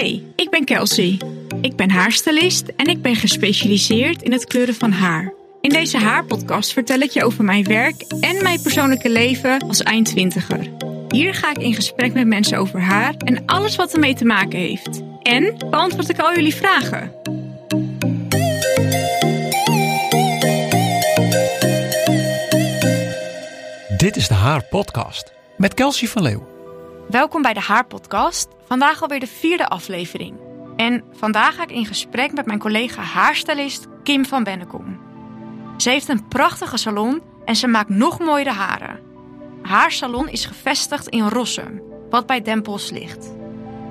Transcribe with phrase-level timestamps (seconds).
[0.00, 1.20] Hey, ik ben Kelsey.
[1.60, 5.32] Ik ben haarstylist en ik ben gespecialiseerd in het kleuren van haar.
[5.60, 10.70] In deze haarpodcast vertel ik je over mijn werk en mijn persoonlijke leven als eindtwintiger.
[11.08, 14.58] Hier ga ik in gesprek met mensen over haar en alles wat ermee te maken
[14.58, 15.02] heeft.
[15.22, 17.12] En beantwoord ik al jullie vragen.
[23.96, 26.49] Dit is de Haar Podcast met Kelsey van Leeuw.
[27.10, 28.48] Welkom bij de Haarpodcast.
[28.66, 30.38] Vandaag alweer de vierde aflevering.
[30.76, 35.00] En vandaag ga ik in gesprek met mijn collega haarstylist Kim van Bennekom.
[35.76, 39.00] Ze heeft een prachtige salon en ze maakt nog mooiere haren.
[39.62, 43.30] Haar salon is gevestigd in Rossum, wat bij Dempels ligt.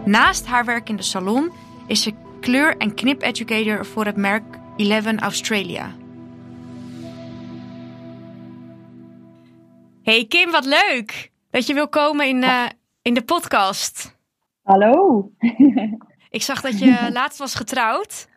[0.05, 1.51] Naast haar werk in de salon
[1.87, 4.43] is ze kleur- en knip-educator voor het merk
[4.77, 5.95] Eleven Australia.
[10.03, 12.63] Hey Kim, wat leuk dat je wil komen in, eh,
[13.01, 14.17] in de podcast.
[14.61, 15.31] Hallo.
[16.29, 18.27] Ik zag dat je laatst was getrouwd.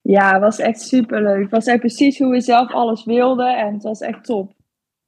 [0.00, 1.42] Ja, het was echt superleuk.
[1.42, 4.52] Het was echt precies hoe we zelf alles wilden en het was echt top.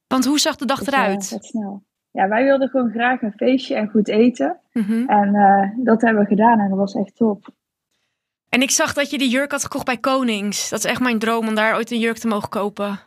[0.07, 1.29] Want hoe zag de dag Dus, eruit?
[1.29, 1.83] wat snel.
[2.11, 4.59] Ja, wij wilden gewoon graag een feestje en goed eten.
[4.73, 5.09] Mhm.
[5.09, 7.49] En eh, dat hebben we gedaan en dat was echt top.
[8.49, 10.69] En ik zag dat je die jurk had gekocht bij Konings.
[10.69, 12.99] Dat is echt mijn droom om daar ooit een jurk te mogen kopen.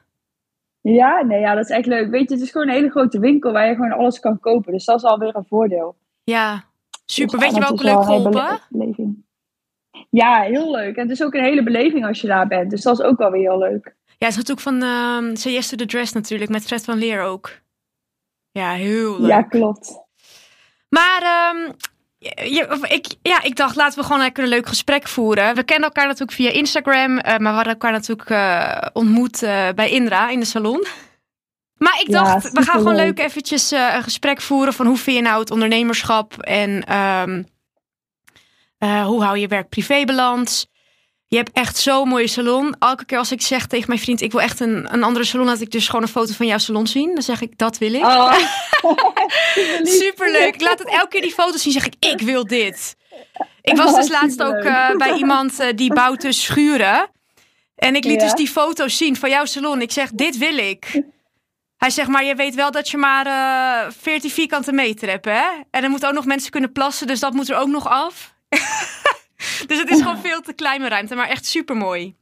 [0.80, 2.10] Ja, nee, ja, dat is echt leuk.
[2.10, 4.72] Weet je, het is gewoon een hele grote winkel waar je gewoon alles kan kopen.
[4.72, 5.96] Dus dat is alweer een voordeel.
[6.24, 6.64] Ja,
[7.04, 7.38] super.
[7.38, 8.60] Dus, Weet je welke leuk geholpen?
[8.68, 9.14] bele-.
[10.10, 10.96] Ja, heel leuk.
[10.96, 12.70] En het is ook een hele beleving als je daar bent.
[12.70, 13.94] Dus dat is ook wel weer heel leuk.
[14.06, 16.98] Ja, het is natuurlijk van ehm Say Yes to the Dress natuurlijk, met Fred van
[16.98, 17.50] Leer ook.
[18.50, 19.30] Ja, heel leuk.
[19.30, 19.98] Ja, klopt.
[20.88, 21.72] Maar ehm,
[22.28, 25.54] je- ik, ja, ik dacht, laten we gewoon lekker een leuk gesprek voeren.
[25.54, 29.68] We kennen elkaar natuurlijk via Instagram, eh, maar we hadden elkaar natuurlijk eh, ontmoet eh,
[29.74, 30.86] bij Indra in de salon.
[31.76, 35.16] Maar ik Ja, dacht, we gaan gewoon leuk eventjes een gesprek voeren van hoe vind
[35.16, 37.42] je nou het ondernemerschap en ehm,
[38.78, 40.69] eh, hoe hou je werk-privébalans.
[41.30, 42.74] Je hebt echt zo'n mooie salon.
[42.78, 45.46] Elke keer als ik zeg tegen mijn vriend, ik wil echt een, een andere salon,
[45.46, 47.14] laat ik dus gewoon een foto van jouw salon zien.
[47.14, 48.04] Dan zeg ik, dat wil ik.
[48.04, 48.34] Oh.
[50.02, 50.54] Superleuk.
[50.54, 51.72] Ik laat het elke keer die foto's zien.
[51.72, 52.96] Zeg ik, ik wil dit.
[53.62, 57.10] Ik was dus laatst ook eh, bij iemand eh, die bouwt dus schuren.
[57.76, 58.26] En ik liet Ja.
[58.26, 59.82] dus die foto's zien van jouw salon.
[59.82, 61.02] Ik zeg, dit wil ik.
[61.76, 65.42] Hij zegt, maar je weet wel dat je maar 14 vierkante meter hebt, hè?
[65.70, 68.34] En er moeten ook nog mensen kunnen plassen, dus dat moet er ook nog af.
[69.68, 72.14] dus het is gewoon veel te kleine ruimte, maar echt super mooi.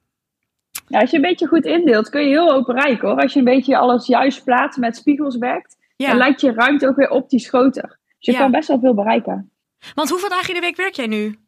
[0.86, 3.16] Ja, als je een beetje goed indeelt, kun je heel open rijk hoor.
[3.16, 6.08] Als je een beetje alles juist plaatst met spiegels werkt, Ja.
[6.08, 7.82] dan lijkt je ruimte ook weer optisch groter.
[7.98, 8.38] Dus je Ja.
[8.38, 9.50] kan best wel veel bereiken.
[9.94, 11.38] Want hoeveel dagen in de week werk jij nu?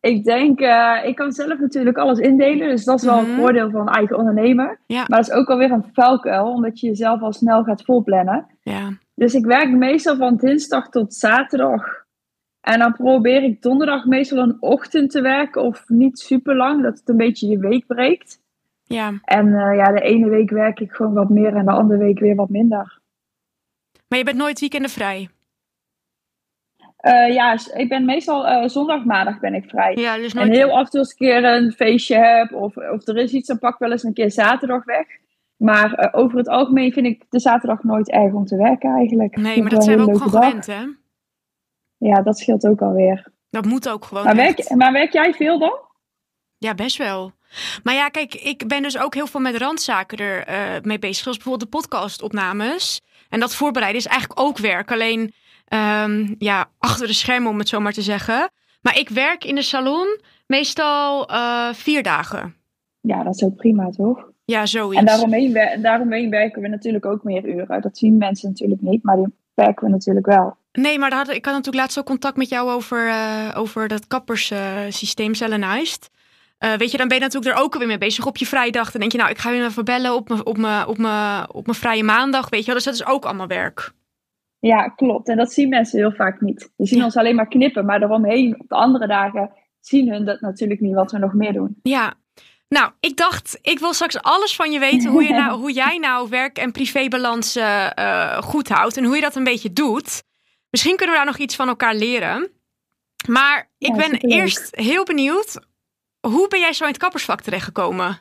[0.00, 3.30] Ik denk, eh, ik kan zelf natuurlijk alles indelen, dus dat is wel Mhm.
[3.30, 4.80] een voordeel van eigen ondernemer.
[4.86, 5.04] Ja.
[5.08, 8.46] Maar dat is ook alweer een vuilkuil, omdat je jezelf al snel gaat volplannen.
[8.62, 8.90] Ja.
[9.14, 12.01] Dus ik werk meestal van dinsdag tot zaterdag.
[12.62, 16.98] En dan probeer ik donderdag meestal een ochtend te werken, of niet super lang, dat
[16.98, 18.40] het een beetje je week breekt.
[18.84, 19.12] Ja.
[19.24, 22.18] En eh, ja, de ene week werk ik gewoon wat meer en de andere week
[22.18, 23.00] weer wat minder.
[24.08, 25.28] Maar je bent nooit weekenden vrij.
[26.96, 29.94] Eh, ja, ik ben meestal eh, zondag, maandag ben ik vrij.
[29.96, 30.48] Ja, dus nooit...
[30.48, 33.16] En heel af en toe als ik een keer een feestje heb of, of er
[33.16, 35.06] is iets, dan pak ik wel eens een keer zaterdag weg.
[35.56, 39.36] Maar over het algemeen vind ik de zaterdag nooit erg om te werken eigenlijk.
[39.36, 40.84] Nee, maar dat zijn we ook gewoon gewend, hè?
[42.02, 43.32] Ja, dat scheelt ook alweer.
[43.50, 45.78] Dat moet ook gewoon Maar werk, maar werk jij veel dan?
[46.58, 47.32] Ja, best wel.
[47.82, 51.22] Maar ja, kijk, ik ben dus ook heel veel met randzaken er eh, mee bezig.
[51.22, 53.00] Zoals bijvoorbeeld de podcastopnames.
[53.28, 54.92] En dat voorbereiden is eigenlijk ook werk.
[54.92, 55.32] Alleen,
[55.68, 58.50] ehm, ja, achter de schermen om het zo maar te zeggen.
[58.80, 62.54] Maar ik werk in de salon meestal eh, vier dagen.
[63.00, 64.30] Ja, dat is ook prima, toch?
[64.44, 64.98] Ja, zoiets.
[64.98, 67.80] En daaromheen, daaromheen werken we natuurlijk ook meer uren.
[67.80, 70.56] Dat zien mensen natuurlijk niet, maar die werken we natuurlijk wel.
[70.72, 74.06] Nee, maar had, ik had natuurlijk laatst ook contact met jou over, eh, over dat
[74.06, 76.10] kapperssysteem Selenized.
[76.58, 78.90] Eh, weet je, dan ben je natuurlijk er ook weer mee bezig op je vrijdag.
[78.90, 80.98] Dan denk je, nou, ik ga je even bellen op mijn op
[81.48, 82.48] op op vrije maandag.
[82.48, 83.92] Weet je wel, dus dat is ook allemaal werk.
[84.58, 85.28] Ja, klopt.
[85.28, 86.70] En dat zien mensen heel vaak niet.
[86.76, 87.04] Die zien Ja.
[87.04, 89.50] ons alleen maar knippen, maar daaromheen op de andere dagen
[89.80, 91.76] zien hun dat natuurlijk niet wat we nog meer doen.
[91.82, 92.14] Ja.
[92.68, 95.10] Nou, ik dacht, ik wil straks alles van je weten.
[95.10, 98.96] Hoe, je nou, hoe jij nou werk- en privébalans eh, eh, goed houdt.
[98.96, 100.22] En hoe je dat een beetje doet.
[100.72, 102.50] Misschien kunnen we daar nog iets van elkaar leren.
[103.28, 104.32] Maar ik Ja, ben superleuk.
[104.40, 105.66] eerst heel benieuwd.
[106.20, 108.18] Hoe ben jij zo in het kappersvak terechtgekomen?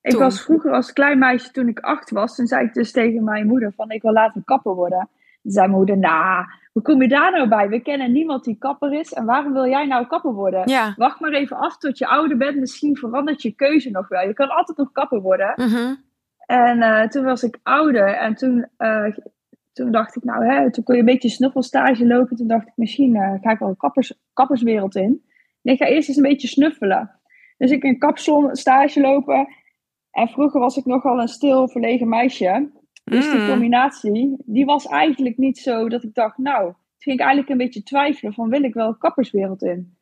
[0.00, 0.20] Ik Toen?
[0.20, 3.46] was vroeger als klein meisje, toen ik acht was, toen zei ik dus tegen mijn
[3.46, 5.08] moeder van ik wil later kapper worden.
[5.42, 7.68] Toen zei mijn moeder, nou, hoe kom je daar nou bij?
[7.68, 10.68] We kennen niemand die kapper is en waarom wil jij nou kapper worden?
[10.68, 10.94] Ja.
[10.96, 14.26] Wacht maar even af tot je ouder bent, misschien verandert je keuze nog wel.
[14.26, 15.52] Je kan altijd nog kapper worden.
[15.56, 15.94] Mhm.
[16.46, 19.06] En eh, toen was ik ouder en toen, eh,
[19.76, 22.36] toen dacht ik, nou, hè, toen kon je een beetje snuffelstage lopen.
[22.36, 25.24] Toen dacht ik, misschien eh, ga ik wel de kappers, kapperswereld in.
[25.62, 27.10] Nee, ik ga eerst eens een beetje snuffelen.
[27.58, 29.48] Dus ik een kapsalon stage lopen.
[30.10, 32.70] En vroeger was ik nogal een stil, verlegen meisje.
[33.04, 33.48] Dus die Mm.
[33.48, 37.58] combinatie, die was eigenlijk niet zo dat ik dacht, nou, toen ging ik eigenlijk een
[37.64, 39.96] beetje twijfelen van, wil ik wel de kapperswereld in?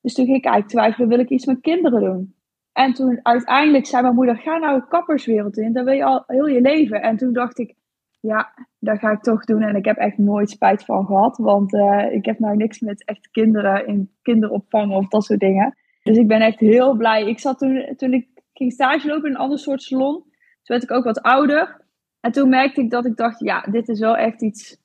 [0.00, 2.34] Dus toen ging ik eigenlijk twijfelen, wil ik iets met kinderen doen?
[2.72, 6.24] En toen uiteindelijk zei mijn moeder, ga nou de kapperswereld in, dan wil je al
[6.26, 7.02] heel je leven.
[7.02, 7.74] En toen dacht ik,
[8.20, 9.62] ja, dat ga ik toch doen.
[9.62, 13.04] En ik heb echt nooit spijt van gehad, want eh, ik heb nou niks met
[13.04, 15.76] echt kinderen in kinderopvang of dat soort dingen.
[16.02, 17.28] Dus ik ben echt heel blij.
[17.28, 20.30] Ik zat toen, toen ik ging stage lopen in een ander soort salon, toen
[20.62, 21.86] werd ik ook wat ouder.
[22.20, 24.76] En toen merkte ik dat ik dacht, ja, dit is wel echt iets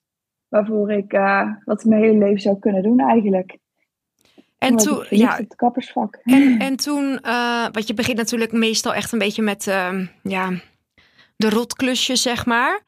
[0.48, 3.58] waarvoor ik, eh, wat ik mijn hele leven zou kunnen doen eigenlijk.
[4.58, 6.20] En toen, ja, het kappersvak.
[6.24, 10.50] en, en toen, eh want je begint natuurlijk meestal echt een beetje met, ehm, ja,
[11.36, 12.82] de rotklusjes, zeg maar.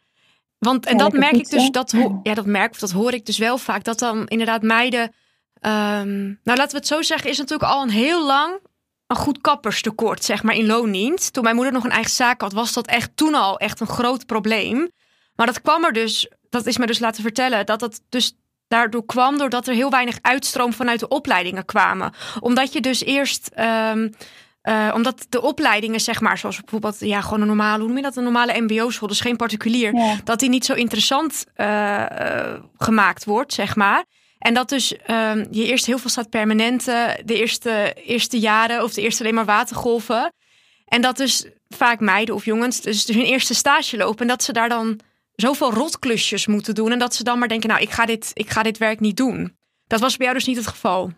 [0.65, 3.25] Want, en dat merk ik dus, dat, ho- ja, dat merk, of dat hoor ik
[3.25, 5.13] dus wel vaak, dat dan inderdaad meiden,
[5.59, 8.59] ehm, nou laten we het zo zeggen, is natuurlijk al een heel lang
[9.07, 11.33] een goed kapperstekort, zeg maar, in loondienst.
[11.33, 13.87] Toen mijn moeder nog een eigen zaak had, was dat echt toen al echt een
[13.87, 14.89] groot probleem.
[15.35, 19.05] Maar dat kwam er dus, dat is me dus laten vertellen, dat dat dus daardoor
[19.05, 22.13] kwam doordat er heel weinig uitstroom vanuit de opleidingen kwamen.
[22.39, 24.09] Omdat je dus eerst, ehm,
[24.65, 28.03] eh, omdat de opleidingen, zeg maar, zoals bijvoorbeeld, ja, gewoon een normale, hoe noem je
[28.03, 30.15] dat, een normale MBO-school, dus geen particulier, Ja.
[30.23, 34.05] dat die niet zo interessant eh, gemaakt wordt, zeg maar.
[34.37, 38.93] En dat dus ehm, je eerst heel veel staat permanente, de eerste, eerste jaren of
[38.93, 40.33] de eerste alleen maar watergolven.
[40.85, 44.53] En dat dus vaak meiden of jongens dus hun eerste stage lopen en dat ze
[44.53, 44.99] daar dan
[45.35, 48.49] zoveel rotklusjes moeten doen en dat ze dan maar denken, nou, ik ga dit, ik
[48.49, 49.55] ga dit werk niet doen.
[49.87, 51.11] Dat was bij jou dus niet het geval.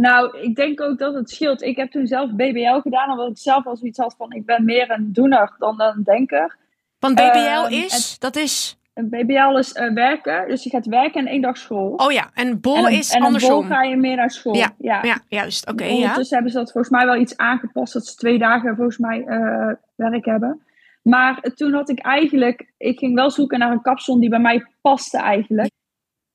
[0.00, 1.62] Nou, ik denk ook dat het scheelt.
[1.62, 4.64] Ik heb toen zelf BBL gedaan, omdat ik zelf al zoiets had van, ik ben
[4.64, 6.56] meer een doener dan een denker.
[6.98, 11.20] Want BBL Ehm, is, dat is, Een BBL is eh, werken, dus je gaat werken
[11.20, 11.92] en één dag school.
[11.96, 13.50] oh ja, en bol en een, is en andersom.
[13.50, 14.54] bol ga je meer naar school.
[14.54, 15.02] Ja, ja.
[15.02, 15.92] Ja, juist, oké, ja.
[15.92, 19.24] Ondertussen hebben ze dat volgens mij wel iets aangepast, dat ze twee dagen volgens mij
[19.26, 20.62] eh, werk hebben.
[21.02, 24.66] Maar toen had ik eigenlijk, ik ging wel zoeken naar een kapsalon die bij mij
[24.80, 25.70] paste eigenlijk.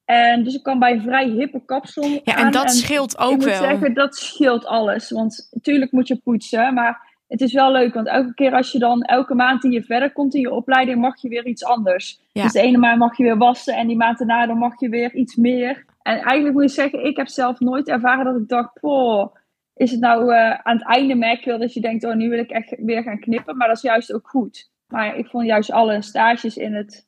[0.06, 3.38] En dus ik kwam bij een vrij hippe kapsalon Ja, en dat scheelt ook ik
[3.38, 3.56] moet wel.
[3.56, 5.12] zeggen, dat scheelt alles.
[5.12, 7.94] Want natuurlijk moet je poetsen, maar het is wel leuk.
[7.94, 11.02] Want elke keer als je dan elke maand die je verder komt in je opleiding,
[11.02, 12.20] mag je weer iets anders.
[12.32, 12.44] Ja.
[12.44, 14.90] Dus de ene maand mag je weer wassen en die maand daarna dan mag je
[14.90, 15.86] weer iets meer.
[16.02, 19.36] En eigenlijk moet je zeggen, ik heb zelf nooit ervaren dat ik dacht, poh,
[19.76, 22.30] is het nou eh, aan het einde merk je wel dat je denkt, oh nu
[22.30, 23.58] wil ik echt weer gaan knippen.
[23.58, 24.70] Maar dat is juist ook goed.
[24.88, 27.08] Maar ik vond juist alle stages in het...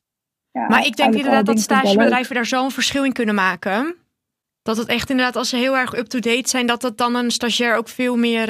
[0.58, 3.94] Ja, Maar ik denk inderdaad dat stagebedrijven daar zo'n verschil in kunnen maken.
[4.62, 7.76] Dat het echt inderdaad, als ze heel erg up-to-date zijn, dat het dan een stagiair
[7.76, 8.48] ook veel meer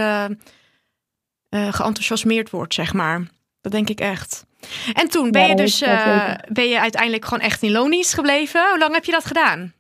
[1.51, 3.23] geenthousiasmeerd wordt, zeg maar.
[3.61, 4.45] Dat denk ik echt.
[4.93, 8.15] En toen ben Ja, je dat dus eh, ben je uiteindelijk gewoon echt in loondienst
[8.15, 8.69] gebleven.
[8.69, 9.73] Hoe lang heb je dat gedaan?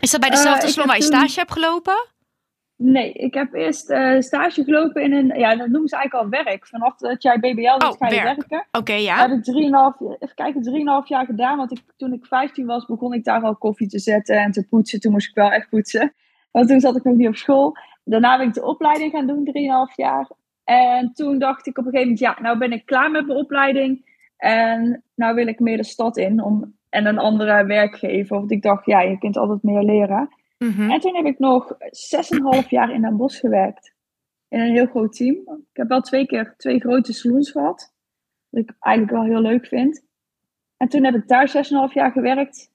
[0.00, 2.06] Is dat bij dezelfde salon waar je heb toen- stage hebt gelopen?
[2.82, 6.44] Nee, ik heb eerst eh, stage gelopen in een, ja, dat noemen ze eigenlijk al
[6.44, 6.66] werk.
[6.66, 8.24] Vanaf dat jij BBL doet, Oh, ga je werk.
[8.48, 8.66] werken.
[8.72, 9.28] Oké, ja.
[9.28, 11.56] heb ik 3,5, even kijken, 3,5 jaar gedaan.
[11.56, 14.66] Want ik, toen ik 15 was, begon ik daar al koffie te zetten en te
[14.68, 15.00] poetsen.
[15.00, 16.12] Toen moest ik wel echt poetsen.
[16.50, 17.76] Want toen zat ik nog niet op school.
[18.04, 19.44] Daarna ben ik de opleiding gaan doen,
[19.90, 20.30] 3,5 jaar.
[20.64, 23.38] En toen dacht ik op een gegeven moment, ja, nou ben ik klaar met mijn
[23.38, 24.04] opleiding.
[24.36, 28.38] En nou wil ik meer de stad in om, en een andere werkgever.
[28.38, 30.28] Want ik dacht, ja, je kunt altijd meer leren.
[30.64, 30.90] Mhm.
[30.90, 33.94] En toen heb ik nog 6,5 jaar in Den Bosch gewerkt.
[34.48, 35.34] In een heel groot team.
[35.70, 37.94] Ik heb wel twee keer twee grote salons gehad.
[38.48, 40.04] Wat ik eigenlijk wel heel leuk vind.
[40.76, 41.48] En toen heb ik daar
[41.88, 42.70] 6,5 jaar gewerkt.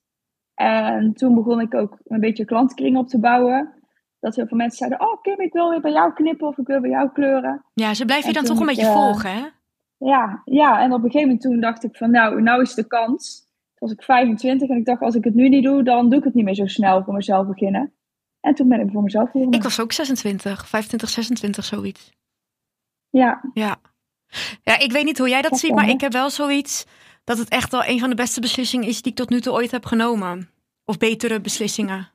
[0.54, 3.74] En toen begon ik ook een beetje klantenkring op te bouwen.
[4.20, 6.68] Dat heel veel mensen zeiden, oh Kim, ik wil weer bij jou knippen of ik
[6.68, 7.65] wil bij jou kleuren.
[7.74, 9.46] Ja, ze blijven je dan toch een ik, beetje eh, volgen, hè?
[9.98, 12.88] Ja, ja, en op een gegeven moment toen dacht ik van, nou, nou is de
[12.88, 13.45] kans.
[13.86, 16.24] Was ik 25 en ik dacht, als ik het nu niet doe, dan doe ik
[16.25, 17.94] het niet meer zo snel voor mezelf beginnen.
[18.39, 19.51] En toen ben ik voor mezelf begonnen.
[19.58, 22.12] Ik was ook 26, 25, 26, zoiets.
[23.10, 23.77] Ja, Ja.
[24.63, 26.86] ja, ik weet niet hoe jij dat Dat ziet, maar ik heb wel zoiets
[27.24, 29.54] dat het echt wel een van de beste beslissingen is die ik tot nu toe
[29.54, 30.50] ooit heb genomen.
[30.86, 32.10] Of betere beslissingen.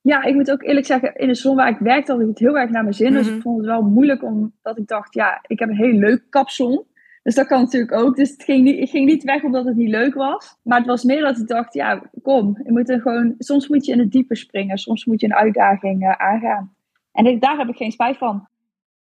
[0.00, 2.38] ja, ik moet ook eerlijk zeggen, in de salon waar ik werkte had ik het
[2.38, 3.12] heel erg naar mijn zin.
[3.12, 3.36] Dus Mhm.
[3.36, 6.84] ik vond het wel moeilijk omdat ik dacht, ja, ik heb een heel leuk kapsalon.
[7.22, 8.16] Dus dat kan natuurlijk ook.
[8.16, 10.56] Dus het ging niet, ik ging niet weg omdat het niet leuk was.
[10.62, 13.84] Maar het was meer dat ik dacht, ja, kom, je moet er gewoon, soms moet
[13.84, 14.78] je in het diepe springen.
[14.78, 16.74] Soms moet je een uitdaging eh, aangaan.
[17.12, 18.48] En ik, daar heb ik geen spijt van.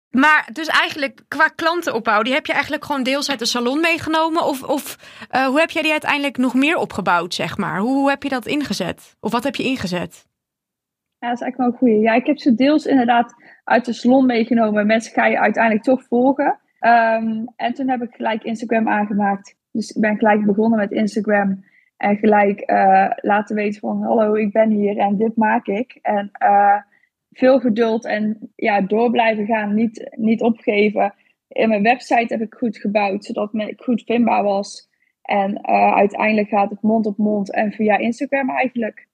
[0.09, 4.45] Maar dus eigenlijk qua klantenopbouw, die heb je eigenlijk gewoon deels uit de salon meegenomen?
[4.45, 4.97] Of, of
[5.29, 7.79] eh, hoe heb jij die uiteindelijk nog meer opgebouwd, zeg maar?
[7.79, 9.15] Hoe, hoe heb je dat ingezet?
[9.19, 10.27] Of wat heb je ingezet?
[11.19, 11.99] Ja, dat is eigenlijk wel een goeie.
[11.99, 14.87] Ja, ik heb ze deels inderdaad uit de salon meegenomen.
[14.87, 16.59] Mensen ga je uiteindelijk toch volgen.
[16.79, 19.55] Ehm, en toen heb ik gelijk Instagram aangemaakt.
[19.71, 21.63] Dus ik ben gelijk begonnen met Instagram.
[21.97, 25.99] En gelijk eh, laten weten van hallo, ik ben hier en dit maak ik.
[26.01, 26.75] En uh,
[27.31, 31.13] veel geduld en ja, door blijven gaan, niet, niet opgeven.
[31.47, 34.89] In mijn website heb ik goed gebouwd, zodat het goed vindbaar was.
[35.21, 39.07] En uh, uiteindelijk gaat het mond op mond en via Instagram eigenlijk.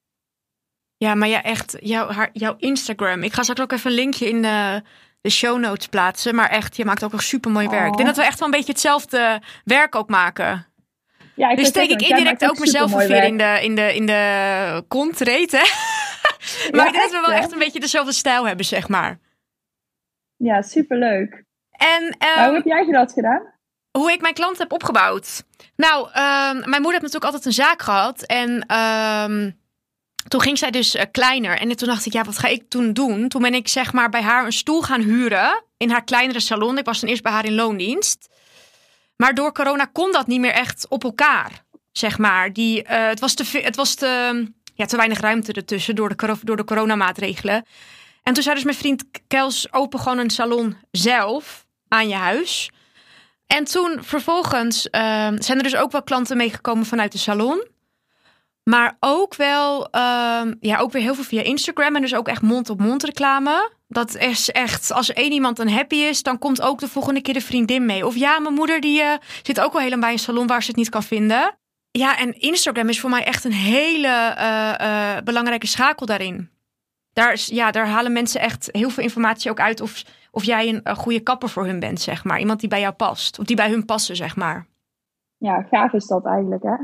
[0.98, 3.24] Ja, maar ja, echt, jouw, jouw Instagram.
[3.24, 4.82] Ik ga straks ook even een linkje in de,
[5.26, 6.36] de show notes plaatsen.
[6.36, 7.88] Maar echt, je maakt ook nog super mooi werk.
[7.88, 10.66] Ik denk dat we echt wel een beetje hetzelfde werk ook maken.
[11.36, 15.20] Ja, dus steek ik indirect ook mezelf weer in de, in de, in de kont
[15.20, 15.26] hè?
[16.76, 19.20] maar ik denk dat we wel echt een beetje dezelfde stijl hebben, zeg maar.
[20.36, 21.44] Ja, superleuk.
[21.72, 23.54] En, um, hoe heb jij dat gedaan?
[23.92, 25.44] Hoe ik mijn klant heb opgebouwd?
[25.76, 26.14] Nou, um,
[26.70, 28.22] mijn moeder heeft natuurlijk altijd een zaak gehad.
[28.22, 29.60] En um,
[30.28, 31.58] toen ging zij dus uh, kleiner.
[31.58, 33.28] En toen dacht ik, ja, wat ga ik toen doen?
[33.28, 35.64] Toen ben ik zeg maar bij haar een stoel gaan huren.
[35.78, 36.78] In haar kleinere salon.
[36.78, 38.28] Ik was dan eerst bij haar in loondienst.
[39.16, 41.52] Maar door corona kon dat niet meer echt op elkaar.
[41.92, 42.54] Zeg maar.
[42.54, 46.36] Die, uh, het was, te, het was te, ja, te weinig ruimte ertussen door de,
[46.44, 47.66] door de coronamaatregelen.
[48.24, 52.70] En toen zei dus mijn vriend Kels, open gewoon een salon zelf aan je huis.
[53.48, 54.92] En toen vervolgens uh,
[55.38, 57.68] zijn er dus ook wel klanten meegekomen vanuit de salon.
[58.70, 62.42] Maar ook wel, uh, ja, ook weer heel veel via Instagram en dus ook echt
[62.42, 63.72] mond-op-mond reclame.
[63.88, 67.34] Dat is echt, als één iemand dan happy is, dan komt ook de volgende keer
[67.34, 68.06] de vriendin mee.
[68.06, 70.68] Of ja, mijn moeder die uh, zit ook wel helemaal bij een salon waar ze
[70.68, 71.58] het niet kan vinden.
[71.92, 76.50] Ja, en Instagram is voor mij echt een hele uh, belangrijke schakel daarin.
[77.14, 80.70] Daar, is, ja, daar halen mensen echt heel veel informatie ook uit of, of jij
[80.70, 82.40] een, een goede kapper voor hun bent, zeg maar.
[82.40, 84.68] Iemand die bij jou past, of die bij hun passen, zeg maar.
[85.38, 86.76] Ja, gaaf is dat eigenlijk, hè?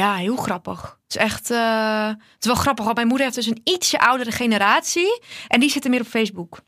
[0.00, 0.98] Ja, heel grappig.
[1.02, 1.50] Het is echt.
[1.50, 5.22] Uh, het is wel grappig, want mijn moeder heeft dus een ietsje oudere generatie.
[5.48, 6.60] En die zitten meer op Facebook.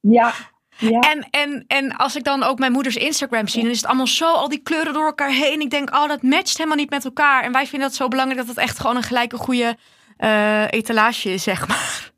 [0.00, 0.32] Ja.
[0.76, 1.00] ja.
[1.00, 4.06] En, en, en als ik dan ook mijn moeders Instagram zie, dan is het allemaal
[4.06, 5.60] zo, al die kleuren door elkaar heen.
[5.60, 7.42] Ik denk, oh, dat matcht helemaal niet met elkaar.
[7.42, 9.76] En wij vinden dat zo belangrijk dat het echt gewoon een gelijke goede
[10.18, 12.12] uh, etalage is, zeg maar.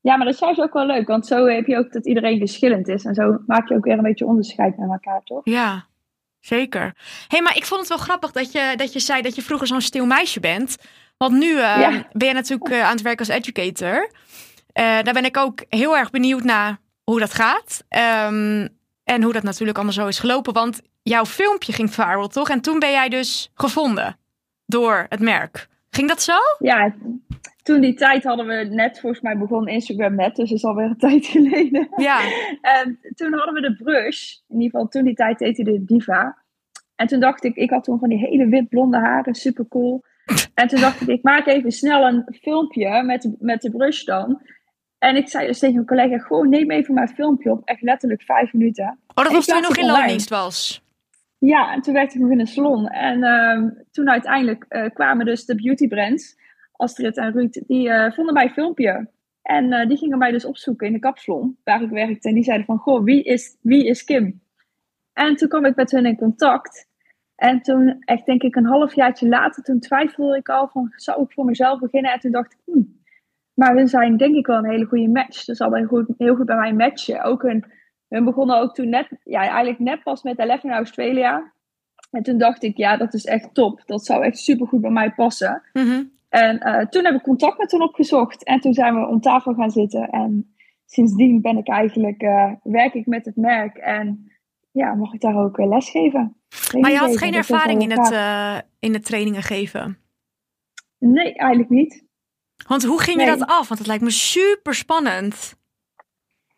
[0.00, 2.38] Ja, maar dat is juist ook wel leuk, want zo heb je ook dat iedereen
[2.38, 3.04] verschillend is.
[3.04, 5.40] En zo maak je ook weer een beetje onderscheid met elkaar, toch?
[5.44, 5.86] Ja,
[6.40, 6.82] Zeker.
[6.82, 6.92] Hé,
[7.28, 9.66] hey, maar ik vond het wel grappig dat je, dat je zei dat je vroeger
[9.66, 10.76] zo'n stil meisje bent.
[11.16, 14.10] Want nu uh, ben je natuurlijk uh, aan het werken als educator.
[14.12, 17.84] Uh, daar ben ik ook heel erg benieuwd naar hoe dat gaat.
[18.28, 20.52] Um, en hoe dat natuurlijk allemaal zo is gelopen.
[20.52, 22.48] Want jouw filmpje ging viral, toch?
[22.48, 24.18] En toen ben jij dus gevonden
[24.66, 25.68] door het merk.
[25.98, 26.36] Ging dat zo?
[26.58, 26.94] Ja,
[27.62, 30.84] toen die tijd hadden we net, volgens mij begon Instagram net, dus dat is alweer
[30.84, 31.88] een tijd geleden.
[31.96, 32.20] Ja.
[32.60, 36.42] en toen hadden we de brush, in ieder geval toen die tijd heette de Diva.
[36.94, 40.04] En toen dacht ik, ik had toen van die hele wit blonde haren, super cool.
[40.54, 44.42] En toen dacht ik, ik maak even snel een filmpje met, met de brush dan.
[44.98, 48.22] En ik zei dus tegen mijn collega, gewoon neem even mijn filmpje op, echt letterlijk
[48.22, 48.98] vijf minuten.
[49.14, 50.82] Oh, dat was toen nog in loondienst was?
[51.38, 52.88] Ja, en toen werkte ik nog in een salon.
[52.88, 56.36] En uh, toen uiteindelijk uh, kwamen dus de beauty brands
[56.72, 59.08] Astrid en Ruud, die uh, vonden mijn filmpje.
[59.42, 62.28] En uh, die gingen mij dus opzoeken in de kapsalon waar ik werkte.
[62.28, 64.40] En die zeiden van, goh, wie is, wie is Kim?
[65.12, 66.88] En toen kwam ik met hun in contact.
[67.34, 71.32] En toen, echt denk ik een halfjaartje later, toen twijfelde ik al van, zou ik
[71.32, 72.12] voor mezelf beginnen?
[72.12, 72.82] En toen dacht ik, hm,
[73.54, 75.44] maar hun zijn denk ik wel een hele goede match.
[75.44, 77.22] Dus al heel goed, heel goed bij mij matchen.
[77.22, 77.64] Ook hun,
[78.08, 81.52] hun begonnen ook toen net, ja, eigenlijk net pas met Eleven Australia.
[82.10, 83.82] En toen dacht ik, ja, dat is echt top.
[83.86, 85.62] Dat zou echt super goed bij mij passen.
[85.72, 88.44] Mm en uh, toen heb ik contact met hen opgezocht.
[88.44, 90.08] En toen zijn we om tafel gaan zitten.
[90.08, 90.54] En
[90.86, 93.76] sindsdien ben ik eigenlijk, uh, werk ik met het merk.
[93.76, 94.32] En
[94.70, 96.36] ja, mag ik daar ook uh, lesgeven.
[96.80, 98.14] Maar je had geen ervaring in het,
[98.78, 99.98] in het trainingen geven?
[100.98, 102.04] Nee, eigenlijk niet.
[102.66, 103.68] Want hoe ging je dat af?
[103.68, 105.57] Want het lijkt me super spannend.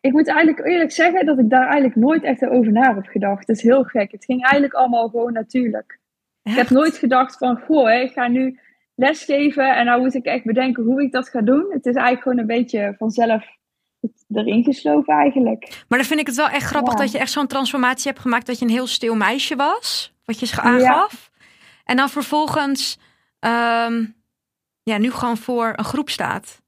[0.00, 3.46] Ik moet eigenlijk eerlijk zeggen dat ik daar eigenlijk nooit echt over na heb gedacht.
[3.46, 4.12] Het is heel gek.
[4.12, 5.98] Het ging eigenlijk allemaal gewoon natuurlijk.
[6.42, 8.58] Ik heb nooit gedacht van, goh, ik ga nu
[8.94, 11.66] lesgeven en nou moet ik echt bedenken hoe ik dat ga doen.
[11.70, 13.44] Het is eigenlijk gewoon een beetje vanzelf
[14.28, 15.84] erin geslopen eigenlijk.
[15.88, 18.46] Maar dan vind ik het wel echt grappig dat je echt zo'n transformatie hebt gemaakt
[18.46, 21.30] dat je een heel stil meisje was, wat je aangaf.
[21.84, 22.98] En dan vervolgens
[23.40, 24.14] um,
[24.82, 26.62] ja, nu gewoon voor een groep staat.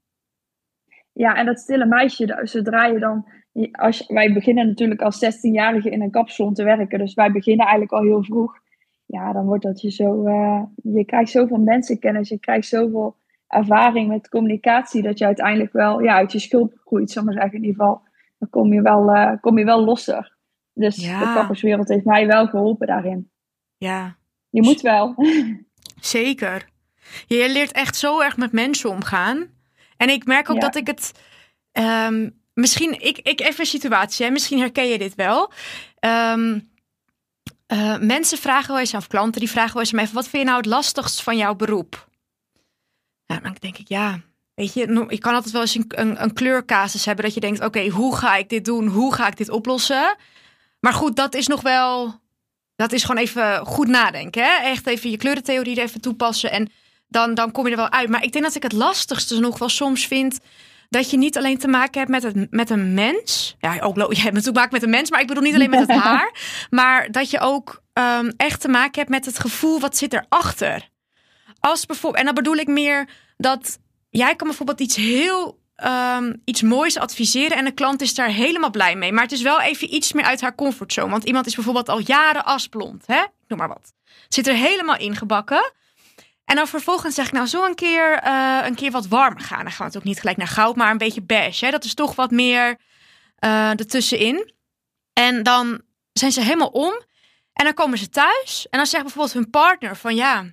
[1.12, 3.26] Ja, en dat stille meisje, zodra je dan.
[3.72, 6.98] Als, wij beginnen natuurlijk als 16-jarige in een kapsalon te werken.
[6.98, 8.60] Dus wij beginnen eigenlijk al heel vroeg
[9.12, 10.26] ja, dan wordt dat je zo.
[10.26, 13.16] Uh, je krijgt zoveel mensenkennis, je krijgt zoveel
[13.46, 17.52] ervaring met communicatie, dat je uiteindelijk wel ja, uit je schulp groeit, zal maar zeggen.
[17.52, 18.02] In ieder geval,
[18.38, 20.36] dan kom je wel, uh, kom je wel losser.
[20.72, 23.30] Dus de kapperswereld heeft mij wel geholpen daarin.
[23.76, 24.16] Ja.
[24.50, 25.14] Je moet wel.
[26.16, 26.68] Zeker.
[27.26, 29.46] Je leert echt zo erg met mensen omgaan.
[30.02, 31.12] En ik merk ook dat ik het.
[31.72, 34.32] Um, misschien, ik, ik even een situatie, hè?
[34.32, 35.52] misschien herken je dit wel.
[36.00, 36.70] Um,
[37.66, 40.42] eh, mensen vragen wel eens, of klanten die vragen wel eens aan mij: wat vind
[40.42, 42.08] je nou het lastigst van jouw beroep?
[43.26, 44.20] Ja, dan denk ik, ja,
[44.54, 47.64] weet je, je kan altijd wel eens een, een, een kleurcasus hebben dat je denkt:
[47.64, 48.86] oké, hoe ga ik dit doen?
[48.86, 50.16] Hoe ga ik dit oplossen?
[50.80, 52.20] Maar goed, dat is nog wel,
[52.76, 54.44] dat is gewoon even goed nadenken.
[54.44, 54.62] Hè?
[54.62, 56.70] Echt even je kleurentheorie er even toepassen en
[57.12, 58.08] dan, dan kom je er wel uit.
[58.08, 60.38] Maar ik denk dat ik het lastigste nog wel soms vind
[60.92, 63.56] dat je niet alleen te maken hebt met, het, met een mens.
[63.58, 65.70] Ja, ook, je hebt natuurlijk te maken met een mens, maar ik bedoel niet alleen
[65.70, 66.32] met het haar.
[66.70, 70.88] Maar dat je ook ehm, echt te maken hebt met het gevoel, wat zit erachter?
[71.60, 73.78] Als bijvoorbeeld, en dan bedoel ik meer dat
[74.10, 78.70] jij kan bijvoorbeeld iets heel ehm, iets moois adviseren en de klant is daar helemaal
[78.70, 79.12] blij mee.
[79.12, 81.10] Maar het is wel even iets meer uit haar comfortzone.
[81.10, 83.22] Want iemand is bijvoorbeeld al jaren asblond, hè?
[83.46, 83.92] Noem maar wat.
[84.28, 85.72] Zit er helemaal ingebakken.
[86.52, 89.62] En dan vervolgens zeg ik nou zo een keer, eh, een keer wat warmer gaan.
[89.62, 91.64] Dan gaan we natuurlijk niet gelijk naar goud, maar een beetje beige.
[91.64, 91.70] Hè?
[91.70, 92.78] Dat is toch wat meer
[93.38, 94.52] eh ertussenin.
[95.12, 95.80] En dan
[96.12, 96.92] zijn ze helemaal om.
[97.52, 98.66] En dan komen ze thuis.
[98.70, 100.44] En dan zegt bijvoorbeeld hun partner van ja,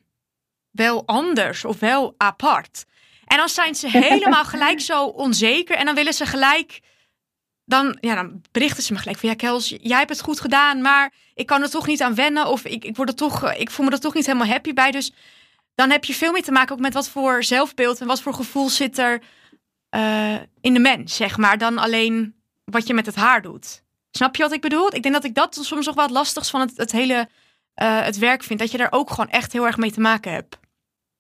[0.71, 2.85] wel anders of wel apart.
[3.25, 5.75] En dan zijn ze helemaal gelijk zo onzeker.
[5.75, 6.79] En dan willen ze gelijk.
[7.65, 10.81] Dan, ja, dan berichten ze me gelijk van ja, Kels, jij hebt het goed gedaan,
[10.81, 12.47] maar ik kan er toch niet aan wennen.
[12.47, 14.73] Of ik, ik, word er toch, eh, ik voel me er toch niet helemaal happy
[14.73, 14.91] bij.
[14.91, 15.13] Dus
[15.79, 18.33] dan heb je veel meer te maken ook met wat voor zelfbeeld en wat voor
[18.33, 19.21] gevoel zit er
[19.89, 23.83] eh, in de mens, zeg maar, dan alleen wat je met het haar doet.
[24.12, 24.95] Snap je wat ik bedoel?
[24.95, 27.27] Ik denk dat ik dat soms nog wel het lastigst van het, het hele
[27.74, 28.59] eh, het werk vind.
[28.59, 30.59] Dat je daar ook gewoon echt heel erg mee te maken hebt.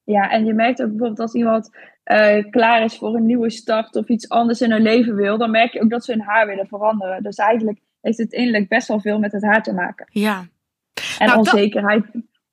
[0.03, 1.69] Ja, en je merkt ook bijvoorbeeld als iemand
[2.03, 5.51] eh, klaar is voor een nieuwe start of iets anders in hun leven wil, dan
[5.51, 7.23] merk je ook dat ze hun haar willen veranderen.
[7.23, 10.07] Dus eigenlijk heeft het innerlijk best wel veel met het haar te maken.
[10.09, 10.37] Ja.
[11.19, 12.05] En Nou, dat- onzekerheid.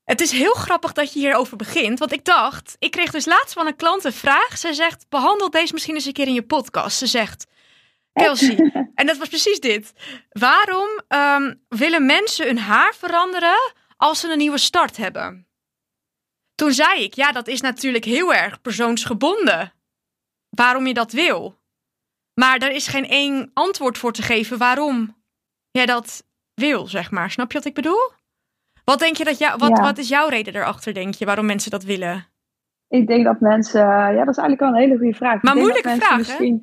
[0.07, 1.99] Het is heel grappig dat je hierover begint.
[1.99, 4.59] Want ik dacht, ik kreeg dus laatst van een klant een vraag.
[4.59, 6.99] Ze zegt, behandel deze misschien eens een keer in je podcast.
[6.99, 7.47] Ze zegt,
[8.13, 9.93] Kelsey, en dat was precies dit.
[10.29, 15.47] Waarom ehm, willen mensen hun haar veranderen als ze een nieuwe start hebben?
[16.55, 19.73] Toen zei ik, ja, dat is natuurlijk heel erg persoonsgebonden.
[20.49, 21.59] Waarom je dat wil.
[22.35, 25.23] Maar er is geen één antwoord voor te geven waarom
[25.71, 27.31] jij dat wil, zeg maar.
[27.31, 28.16] Snap je wat ik bedoel?
[28.91, 29.83] Wat denk je dat jou, wat, Ja.
[29.83, 32.25] wat is jouw reden erachter, denk je, waarom mensen dat willen?
[32.89, 33.81] Ik denk dat mensen.
[33.81, 35.43] Ja, dat is eigenlijk wel een hele goede vraag.
[35.43, 36.59] Maar moeilijke vraag, hè?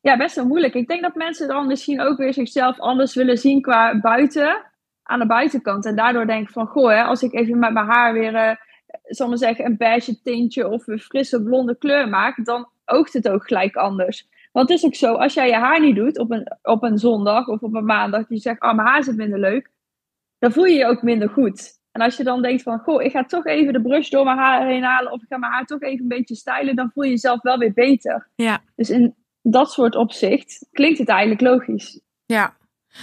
[0.00, 0.74] Ja, best wel moeilijk.
[0.74, 4.62] Ik denk dat mensen dan misschien ook weer zichzelf anders willen zien qua buiten,
[5.02, 5.86] aan de buitenkant.
[5.86, 8.56] En daardoor denken van, goh, hè, als ik even met mijn haar weer, eh
[9.02, 13.28] zal maar zeggen, een beige tintje of een frisse blonde kleur maak, dan oogt het
[13.28, 14.28] ook gelijk anders.
[14.52, 16.98] Want het is ook zo, als jij je haar niet doet op een, op een
[16.98, 19.70] zondag of op een maandag, die zegt, oh, mijn haar zit minder leuk,
[20.44, 21.78] dan voel je je ook minder goed.
[21.92, 24.38] En als je dan denkt van, goh, ik ga toch even de brush door mijn
[24.38, 27.04] haar heen halen of ik ga mijn haar toch even een beetje stylen, dan voel
[27.04, 28.30] je jezelf wel weer beter.
[28.34, 28.62] Ja.
[28.76, 32.00] Dus in dat soort opzicht klinkt het eigenlijk logisch.
[32.26, 32.56] Ja,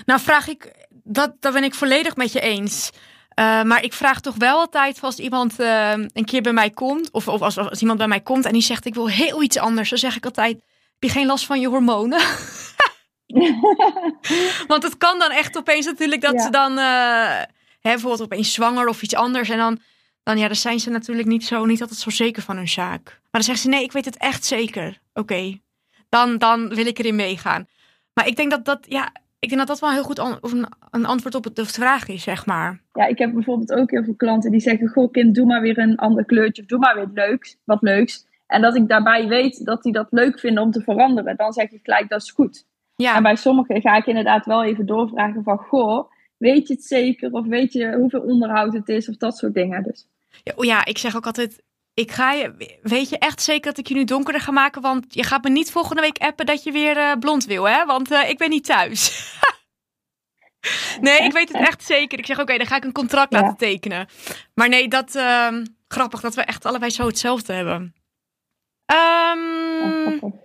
[0.05, 2.91] nou vraag ik, dat, dat ben ik volledig met je eens.
[3.29, 7.11] Eh, maar ik vraag toch wel altijd als iemand eh, een keer bij mij komt,
[7.11, 9.57] of, of als, als iemand bij mij komt en die zegt ik wil heel iets
[9.57, 10.53] anders, dan zeg ik altijd,
[10.99, 12.19] heb je geen last van je hormonen?
[14.67, 16.39] Want het kan dan echt opeens natuurlijk dat Ja.
[16.41, 17.39] ze dan, eh,
[17.81, 19.79] hè, bijvoorbeeld opeens zwanger of iets anders en dan,
[20.23, 23.03] dan, ja, dan zijn ze natuurlijk niet, zo, niet altijd zo zeker van hun zaak.
[23.05, 24.99] Maar dan zeggen ze nee, ik weet het echt zeker.
[25.13, 25.59] Oké,
[26.09, 27.67] dan, dan wil ik erin meegaan.
[28.13, 30.37] Maar ik denk dat dat, ja, ik denk dat dat wel een heel goed an-
[30.41, 32.81] of een, een antwoord op de vraag is, zeg maar.
[32.93, 35.77] Ja, ik heb bijvoorbeeld ook heel veel klanten die zeggen: Goh, kind, doe maar weer
[35.77, 38.25] een ander kleurtje of doe maar weer leuks, wat leuks.
[38.47, 41.35] En dat ik daarbij weet dat die dat leuk vinden om te veranderen.
[41.35, 42.65] Dan zeg ik gelijk: dat is goed.
[43.01, 46.83] Ja, En bij sommigen ga ik inderdaad wel even doorvragen: van goh, weet je het
[46.83, 47.31] zeker?
[47.31, 49.09] Of weet je hoeveel onderhoud het is?
[49.09, 49.83] Of dat soort dingen.
[49.83, 50.07] Dus
[50.43, 51.61] Ja, oh ja, ik zeg ook altijd,
[51.93, 54.81] ik ga je, weet je echt zeker dat ik je nu donkerder ga maken?
[54.81, 57.85] Want je gaat me niet volgende week appen dat je weer eh, blond wil, hè?
[57.85, 59.29] Want eh, ik ben niet thuis.
[61.01, 62.19] nee, ik weet het echt zeker.
[62.19, 63.41] Ik zeg, oké, dan ga ik een contract Ja.
[63.41, 64.07] laten tekenen.
[64.53, 67.93] Maar nee, dat, ehm, grappig dat we echt allebei zo hetzelfde hebben.
[68.85, 69.35] ja,
[70.17, 70.39] grappig.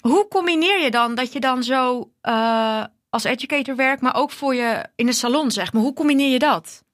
[0.00, 4.54] Hoe combineer je dan dat je dan zo eh, als educator werkt, maar ook voor
[4.54, 5.82] je in de salon, zeg maar?
[5.82, 6.86] Hoe combineer je dat?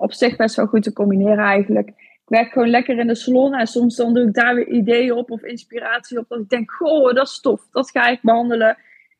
[0.00, 1.88] op zich best wel goed te combineren eigenlijk.
[1.88, 5.12] Ik werk gewoon lekker in de salon en soms dan doe ik daar weer ideeën
[5.12, 6.28] op of inspiratie op.
[6.28, 7.62] Dat ik denk, goh, dat is tof.
[7.70, 8.76] Dat ga ik behandelen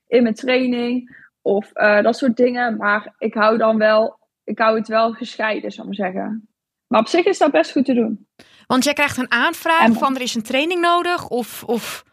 [0.07, 2.77] in mijn training of eh, dat soort dingen.
[2.77, 6.49] Maar ik hou dan wel, ik hou het wel gescheiden, zou ik maar zeggen.
[6.87, 8.27] Maar op zich is dat best goed te doen.
[8.67, 11.65] Want jij krijgt een aanvraag En- van er is een training nodig of...
[11.65, 12.05] of...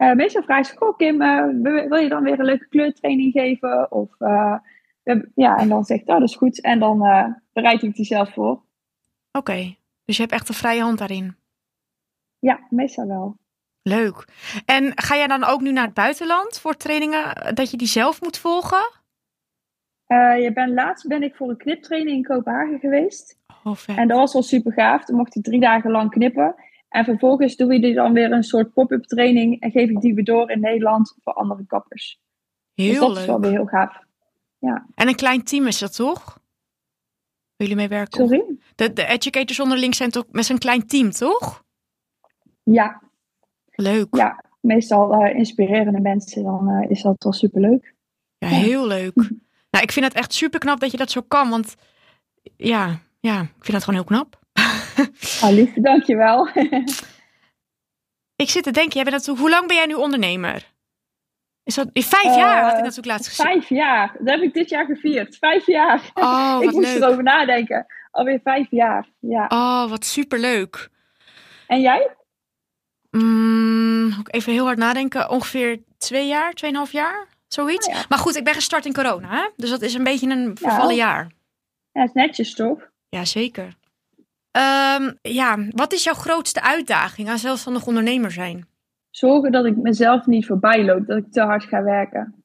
[0.00, 1.44] Eh, meestal vragen ze, goh Kim, eh,
[1.88, 3.92] wil je dan weer een leuke kleurtraining geven?
[3.92, 4.56] Of, eh,
[5.34, 6.60] ja, en dan zeg ik, oh, dat is goed.
[6.60, 6.98] En dan
[7.52, 8.62] bereid ik die zelf voor.
[9.32, 11.36] Oké, dus je hebt echt een vrije hand daarin.
[12.38, 13.36] Ja, meestal wel.
[13.82, 14.28] Leuk.
[14.64, 18.20] En ga jij dan ook nu naar het buitenland voor trainingen, dat je die zelf
[18.20, 18.90] moet volgen?
[20.06, 23.38] Je laatst ben ik voor een kniptraining in Kopenhagen geweest.
[23.64, 23.76] Oh.
[23.86, 25.04] En dat was wel super gaaf.
[25.04, 26.54] Toen mocht ik drie dagen lang knippen.
[26.90, 29.60] En vervolgens doen we die dan weer een soort pop-up training.
[29.60, 32.20] En geef ik die weer door in Nederland voor andere kappers.
[32.74, 34.08] dus Heel dat is wel weer heel gaaf.
[34.94, 36.38] En een klein team is dat toch?
[37.56, 38.28] Wil jullie meewerken?
[38.28, 38.58] Sorry?
[38.74, 41.64] De, de educators onderling zijn toch met een klein team, toch?
[42.62, 43.02] Ja,
[43.74, 44.16] Leuk.
[44.16, 44.44] ja.
[44.60, 46.42] meestal eh, inspirerende mensen.
[46.42, 47.94] Dan eh, is dat wel super leuk.
[48.38, 48.54] Ja, Ja.
[48.54, 49.14] heel leuk.
[49.70, 51.50] Nou, ik vind het echt super knap dat je dat zo kan.
[51.50, 51.74] Want
[52.56, 54.39] ja, ja ik vind dat gewoon heel knap.
[55.50, 56.48] Lief, dankjewel.
[58.36, 60.68] Ik zit te denken, jij bent natuurlijk, hoe lang ben jij nu ondernemer?
[61.64, 62.62] Is dat in vijf Eh, jaar?
[62.62, 63.46] Had ik natuurlijk laatst gezien.
[63.46, 64.12] Vijf jaar.
[64.18, 65.36] Dat heb ik dit jaar gevierd.
[65.36, 66.10] Vijf jaar.
[66.14, 67.02] Oh, ik moest leuk.
[67.02, 67.86] erover nadenken.
[68.10, 69.08] Alweer vijf jaar.
[69.18, 69.44] Ja.
[69.48, 70.88] Oh, wat super leuk.
[71.66, 72.10] En jij?
[73.10, 75.30] Mm, even heel hard nadenken.
[75.30, 77.86] Ongeveer twee jaar, tweeënhalf jaar, zoiets.
[77.88, 78.04] Oh ja.
[78.08, 79.48] Maar goed, ik ben gestart in corona, hè?
[79.56, 81.30] dus dat is een beetje een vervallen jaar.
[81.92, 82.78] Ja, is netjes toch?
[83.08, 83.76] Ja, zeker.
[84.50, 88.68] Ehm, ja, wat is jouw grootste uitdaging aan zelfstandig ondernemer zijn?
[89.10, 91.06] Zorgen dat ik mezelf niet voorbij loop.
[91.06, 92.44] Dat ik te hard ga werken.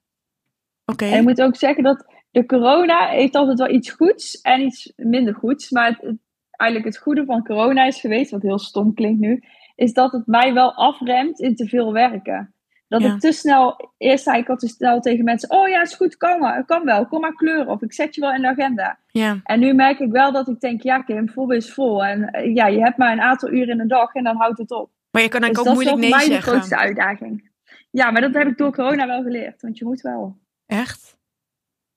[0.85, 1.05] Oké.
[1.05, 4.93] En ik moet ook zeggen dat de corona heeft altijd wel iets goeds en iets
[4.95, 5.69] minder goeds.
[5.71, 9.43] Maar het, het- eigenlijk het goede van corona is geweest, wat heel stom klinkt nu,
[9.75, 12.54] is dat het mij wel afremt in te veel werken.
[12.99, 13.13] Dat Ja.
[13.13, 16.17] ik te snel, eerst zei ik al te snel tegen mensen, oh ja, is goed,
[16.17, 17.67] kan, maar, kan wel, kom maar kleuren.
[17.67, 18.97] Of ik zet je wel in de agenda.
[19.07, 22.05] Ja, En nu merk ik wel dat ik denk, ja Kim, vol is vol.
[22.05, 24.57] En eh, ja, je hebt maar een aantal uren in de dag en dan houdt
[24.57, 24.89] het op.
[25.11, 26.51] maar je kan Dus eigenlijk dat ook is wel moeilijk nee mij de zeggen.
[26.51, 27.51] grootste uitdaging.
[27.91, 29.61] Ja, maar dat heb ik door corona wel geleerd.
[29.61, 30.37] Want je moet wel.
[30.65, 31.17] Echt?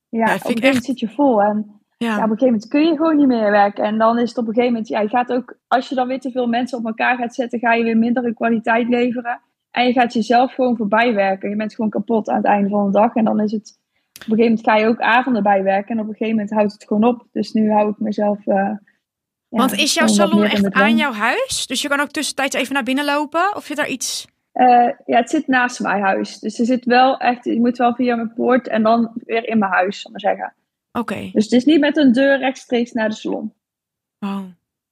[0.08, 1.42] Ja, Ja, op een moment echt- zit je vol.
[1.42, 2.06] En Ja.
[2.08, 3.84] ja, op een gegeven moment kun je gewoon niet meer werken.
[3.84, 6.08] En dan is het op een gegeven moment, ja, je gaat ook, als je dan
[6.08, 9.40] weer te veel mensen op elkaar gaat zetten, ga je weer mindere kwaliteit leveren.
[9.78, 11.50] En je gaat jezelf gewoon voorbij werken.
[11.50, 13.14] Je bent gewoon kapot aan het einde van de dag.
[13.14, 15.90] En dan is het, op een gegeven moment ga je ook avonden bijwerken.
[15.94, 17.26] En op een gegeven moment houdt het gewoon op.
[17.32, 18.46] Dus nu hou ik mezelf.
[18.46, 18.78] eh, ja,
[19.48, 21.66] Want is jouw salon echt aan jouw huis?
[21.66, 23.56] Dus je kan ook tussentijds even naar binnen lopen?
[23.56, 24.26] Of je daar iets...
[24.52, 26.38] Eh, ja, het zit naast mijn huis.
[26.38, 29.58] Dus er zit wel echt, je moet wel via mijn poort en dan weer in
[29.58, 30.54] mijn huis, zal ik maar zeggen.
[30.92, 31.30] Oké.
[31.32, 33.52] Dus het is niet met een deur rechtstreeks naar de salon.
[34.18, 34.44] Oh.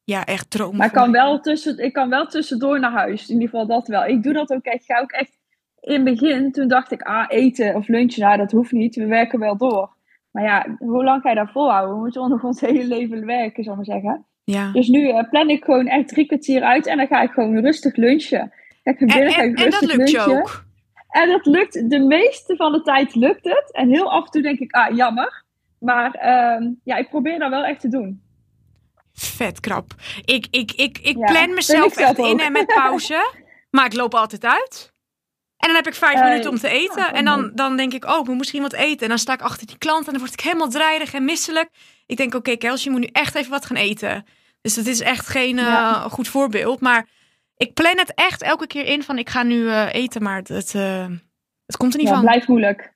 [0.07, 0.77] Ja, echt droom.
[0.77, 3.29] Maar ik kan, wel tussen, ik kan wel tussendoor naar huis.
[3.29, 4.05] In ieder geval dat wel.
[4.05, 4.81] Ik doe dat ook echt.
[4.81, 5.39] Ik ga ook echt.
[5.81, 8.95] In het begin, toen dacht ik, ah, eten of lunchen, nou, dat hoeft niet.
[8.95, 9.91] We werken wel door.
[10.31, 11.95] Maar ja, hoe lang ga je daar volhouden?
[11.95, 14.25] We moeten nog ons hele leven werken, zal ik maar zeggen.
[14.45, 14.73] Ja.
[14.73, 17.61] Dus nu eh, plan ik gewoon echt drie kwartier uit en dan ga ik gewoon
[17.61, 18.53] rustig lunchen.
[18.83, 20.39] En, binnen, ga en, en dat rustig lukt je lunchen.
[20.39, 20.65] ook?
[21.09, 23.71] En dat lukt, de meeste van de tijd lukt het.
[23.73, 25.45] En heel af en toe denk ik, ah, jammer.
[25.79, 28.25] Maar ehm, ja, ik probeer dat wel echt te doen.
[29.19, 29.95] Vet krap.
[30.25, 33.33] Ik, ik, ik, ik Ja, plan mezelf ik zelf echt in en met pauze.
[33.71, 34.93] maar ik loop altijd uit.
[35.57, 37.13] En dan heb ik vijf Eh, minuten om te eten.
[37.15, 39.01] en dan, dan denk ik, oh, ik moet misschien wat eten.
[39.03, 41.69] En dan sta ik achter die klant en dan word ik helemaal draaierig en misselijk.
[42.07, 44.25] Ik denk, oké, Kels, je moet nu echt even wat gaan eten.
[44.61, 45.93] Dus dat is echt geen eh, Ja.
[46.11, 46.81] goed voorbeeld.
[46.81, 47.09] Maar
[47.57, 50.23] ik plan het echt elke keer in van, ik ga nu eh, eten.
[50.23, 50.73] Maar het, het,
[51.67, 52.23] het komt er niet Ja, van.
[52.25, 52.93] blijft moeilijk.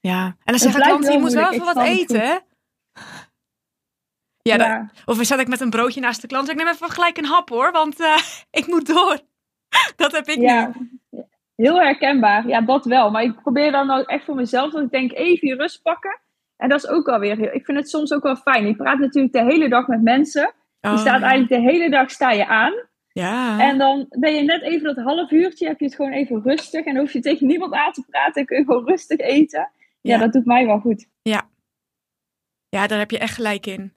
[0.00, 0.24] Ja.
[0.44, 2.42] En dan blijft klanten, je moet wel even ik wat het eten,
[4.48, 4.90] Ja, ja.
[5.04, 6.50] of zat ik met een broodje naast de klant.
[6.50, 8.16] Ik neem even gelijk een hap hoor, want eh,
[8.60, 9.18] ik moet door.
[9.96, 10.72] Dat heb ik Ja,
[11.10, 11.24] nu.
[11.56, 12.46] heel herkenbaar.
[12.48, 13.10] Ja, dat wel.
[13.10, 16.18] Maar ik probeer dan ook echt voor mezelf dat ik denk even je rust pakken.
[16.56, 17.52] En dat is ook alweer heel...
[17.52, 18.66] Ik vind het soms ook wel fijn.
[18.66, 20.52] Je praat natuurlijk de hele dag met mensen.
[20.80, 21.26] Je Oh, staat ja.
[21.28, 22.72] eigenlijk de hele dag sta je aan.
[23.12, 23.60] Ja.
[23.60, 26.84] En dan ben je net even dat half uurtje, heb je het gewoon even rustig.
[26.84, 28.40] En hoef je tegen niemand aan te praten.
[28.40, 29.70] En kun je gewoon rustig eten.
[30.00, 30.18] Ja, Ja.
[30.18, 31.06] dat doet mij wel goed.
[32.68, 33.92] ja, daar heb je echt gelijk in.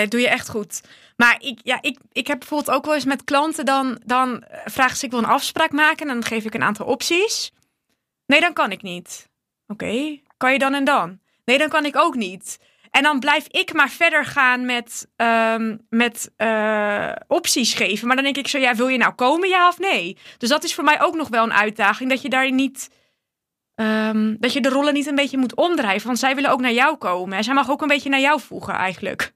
[0.00, 0.80] Dat doe je echt goed.
[1.16, 4.60] Maar ik, ja, ik, ik heb bijvoorbeeld ook wel eens met klanten, dan, dan eh,
[4.64, 6.08] vragen ze, ik wil een afspraak maken.
[6.08, 7.52] En dan geef ik een aantal opties.
[8.26, 9.28] Nee, dan kan ik niet.
[9.66, 11.20] Oké, kan je dan en dan?
[11.44, 12.58] Nee, dan kan ik ook niet.
[12.90, 18.06] En dan blijf ik maar verder gaan met, ehm, met eh, opties geven.
[18.06, 20.16] Maar dan denk ik zo, ja, wil je nou komen, ja of nee?
[20.38, 22.10] Dus dat is voor mij ook nog wel een uitdaging.
[22.10, 22.90] Dat je daar niet...
[23.74, 26.06] ehm, dat je de rollen niet een beetje moet omdrijven.
[26.06, 27.36] Want zij willen ook naar jou komen.
[27.36, 29.32] En zij mag ook een beetje naar jou voegen eigenlijk.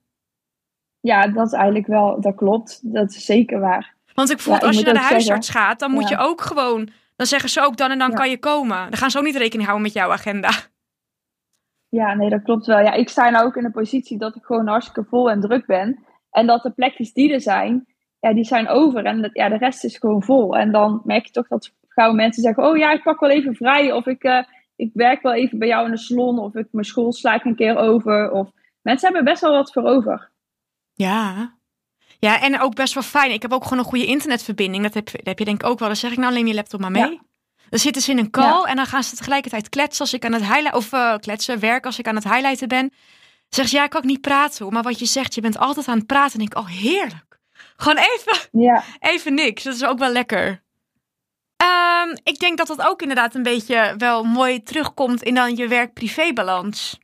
[1.04, 2.80] Ja, dat is eigenlijk wel, dat klopt.
[2.82, 3.94] Dat is zeker waar.
[4.14, 6.16] Want ik voel Ja, als je naar de huisarts gaat, dan moet ja.
[6.16, 6.88] je ook gewoon...
[7.16, 8.16] Dan zeggen ze ook dan en dan Ja.
[8.16, 8.76] kan je komen.
[8.76, 10.50] Dan gaan ze ook niet rekening houden met jouw agenda.
[11.88, 12.78] Ja, nee, dat klopt wel.
[12.78, 15.66] Ja, ik sta nou ook in een positie dat ik gewoon hartstikke vol en druk
[15.66, 16.04] ben.
[16.30, 17.86] En dat de plekjes die er zijn,
[18.20, 19.04] ja, die zijn over.
[19.04, 20.56] En dat, ja, de rest is gewoon vol.
[20.56, 22.64] En dan merk je toch dat gauw mensen zeggen...
[22.64, 23.92] Oh ja, ik pak wel even vrij.
[23.92, 24.42] Of ik, eh,
[24.76, 26.38] ik werk wel even bij jou in de salon.
[26.38, 28.30] Of ik mijn school sla ik een keer over.
[28.30, 28.50] Of
[28.82, 30.32] mensen hebben best wel wat voor over.
[30.94, 31.54] Ja.
[32.18, 33.30] Ja, en ook best wel fijn.
[33.30, 34.82] Ik heb ook gewoon een goede internetverbinding.
[34.82, 35.88] Dat heb, dat heb je denk ik ook wel.
[35.88, 37.10] Dan zeg ik nou, neem je laptop maar mee.
[37.10, 37.22] Ja.
[37.68, 40.32] Dan zitten ze in een call en dan gaan ze tegelijkertijd kletsen als ik aan
[40.32, 42.92] het highlighten, of uh, kletsen, werken als ik aan het highlighten ben.
[43.48, 45.88] Zeg ze, ja, ik kan ook niet praten, maar wat je zegt, je bent altijd
[45.88, 46.38] aan het praten.
[46.38, 47.38] En ik, oh, heerlijk.
[47.76, 49.62] Gewoon even, Ja, even niks.
[49.62, 50.62] Dat is ook wel lekker.
[51.56, 55.68] Ehm, ik denk dat dat ook inderdaad een beetje wel mooi terugkomt in dan je
[55.68, 56.98] werk-privé-balans.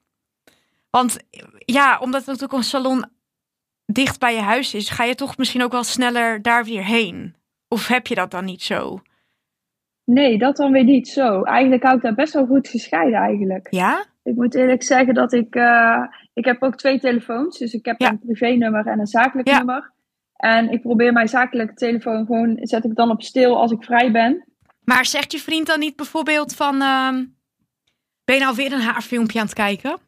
[0.90, 1.16] Want
[1.58, 3.04] ja, omdat het natuurlijk een salon
[3.92, 7.34] dicht bij je huis is, ga je toch misschien ook wel sneller daar weer heen.
[7.68, 9.00] Of heb je dat dan niet zo?
[10.04, 11.42] nee, dat dan weer niet zo.
[11.42, 13.66] Eigenlijk hou ik daar best wel goed gescheiden eigenlijk.
[13.70, 14.04] Ja?
[14.22, 15.54] Ik moet eerlijk zeggen dat ik...
[15.54, 16.02] eh,
[16.34, 17.58] ik heb ook twee telefoons.
[17.58, 18.10] Dus ik heb Ja.
[18.10, 19.56] een privénummer en een zakelijk Ja.
[19.56, 19.92] nummer.
[20.36, 22.58] En ik probeer mijn zakelijke telefoon gewoon...
[22.60, 24.44] Zet ik dan op stil als ik vrij ben.
[24.84, 26.82] Maar zegt je vriend dan niet bijvoorbeeld van...
[26.82, 27.24] ehm,
[28.24, 29.98] ben je nou weer een haarfilmpje aan het kijken?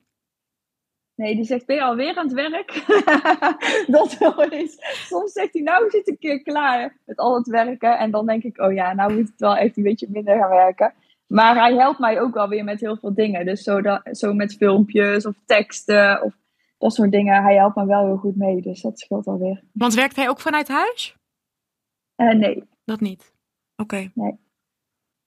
[1.15, 2.85] Nee, die zegt, ben je alweer aan het werk?
[3.97, 4.77] dat wel eens.
[5.07, 7.99] Soms zegt hij, nou zit ik eh, klaar met al het werken.
[7.99, 10.51] En dan denk ik, oh ja, nou moet het wel even een beetje minder gaan
[10.51, 10.95] werken.
[11.27, 13.47] Maar hij helpt mij ook wel weer met heel veel dingen.
[13.47, 16.35] Dus zo, dat, zo met filmpjes of teksten of
[16.79, 17.43] dat soort dingen.
[17.43, 19.63] Hij helpt me wel heel goed mee, dus dat scheelt alweer.
[19.73, 21.17] Want werkt hij ook vanuit huis?
[22.17, 23.33] Eh nee, Dat niet.
[23.77, 24.11] Oké.
[24.15, 24.31] Nee.
[24.31, 24.39] Heb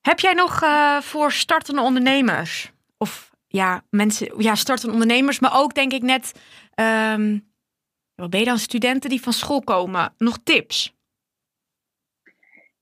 [0.02, 2.74] Heb jij nog eh, voor startende ondernemers?
[2.98, 6.40] Of ja, mensen, ja, startende ondernemers, maar ook denk ik net,
[6.74, 7.40] ehm,
[8.16, 10.14] wat ben je dan, studenten die van school komen?
[10.18, 10.96] Nog tips?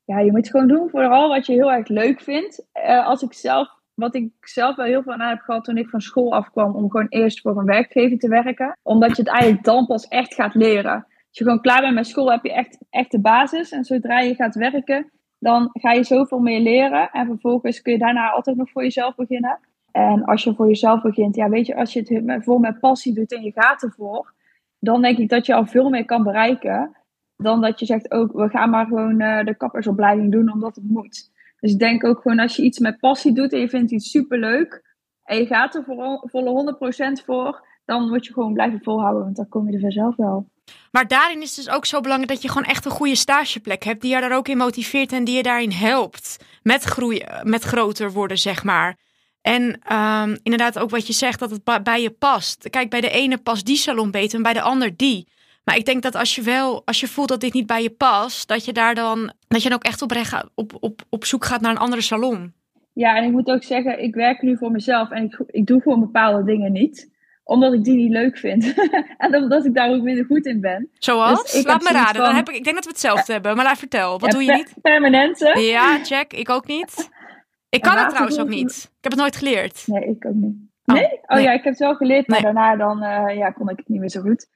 [0.05, 2.65] ja, je moet gewoon doen vooral wat je heel erg leuk vindt.
[2.71, 5.89] Eh, als ik zelf, wat ik zelf wel heel veel aan heb gehad toen ik
[5.89, 8.77] van school afkwam, om gewoon eerst voor een werkgever te werken.
[8.83, 10.93] Omdat je het eigenlijk dan pas echt gaat leren.
[10.93, 13.71] Als je gewoon klaar bent met school, heb je echt, echt de basis.
[13.71, 17.09] En zodra je gaat werken, dan ga je zoveel meer leren.
[17.11, 19.59] En vervolgens kun je daarna altijd nog voor jezelf beginnen.
[19.93, 23.13] En als je voor jezelf begint, ja, weet je, als je het vol met passie
[23.13, 24.33] doet en je gaat ervoor,
[24.79, 26.97] dan denk ik dat je al veel meer kan bereiken
[27.37, 30.89] dan dat je zegt ook, we gaan maar gewoon eh, de kappersopleiding doen omdat het
[30.89, 31.31] moet.
[31.59, 34.09] Dus ik denk ook gewoon als je iets met passie doet en je vindt iets
[34.09, 36.75] superleuk en je gaat er voor, volle
[37.21, 40.51] 100% voor, dan moet je gewoon blijven volhouden, want dan kom je er vanzelf wel.
[40.91, 43.83] Maar daarin is het dus ook zo belangrijk dat je gewoon echt een goede stageplek
[43.83, 47.63] hebt, die je daar ook in motiveert en die je daarin helpt met groeien, met
[47.63, 48.97] groter worden, zeg maar.
[49.43, 52.69] En ehm, inderdaad ook wat je zegt, dat het bij je past.
[52.69, 55.27] Kijk, bij de ene past die salon beter en bij de ander die.
[55.63, 57.89] Maar ik denk dat als je wel, als je voelt dat dit niet bij je
[57.89, 61.45] past, dat je daar dan, dat je dan ook echt oprecht op, op, op zoek
[61.45, 62.53] gaat naar een andere salon.
[62.93, 65.81] Ja, en ik moet ook zeggen, ik werk nu voor mezelf en ik, ik doe
[65.81, 67.09] gewoon bepaalde dingen niet,
[67.43, 68.73] omdat ik die niet leuk vind.
[69.17, 70.89] en omdat ik daar ook minder goed in ben.
[70.99, 71.41] Zoals?
[71.43, 72.13] Dus ik Laat me raden.
[72.15, 73.55] Dan van- heb ik, ik denk dat we hetzelfde hebben.
[73.55, 74.19] Maar laat vertel.
[74.19, 74.73] Wat Ja, doe je niet?
[74.81, 75.59] Permanente.
[75.59, 76.33] Ja, check.
[76.33, 76.93] Ik ook niet.
[77.73, 78.71] Ik kan het trouwens ook niet.
[78.83, 79.83] Ik heb het nooit geleerd.
[79.85, 80.55] Nee, ik ook niet.
[80.85, 81.05] Oh, Nee?
[81.21, 81.43] Oh nee.
[81.43, 82.53] ja, ik heb het wel geleerd, maar Nee.
[82.53, 84.47] daarna dan, eh, ja, kon ik het niet meer zo goed.